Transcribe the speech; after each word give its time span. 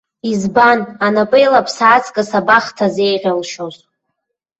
Избан 0.31 0.79
анапеилаԥса 1.05 1.85
аҵкыс 1.95 2.29
абахҭа 2.39 2.87
зеиӷьалшьоз? 2.93 3.75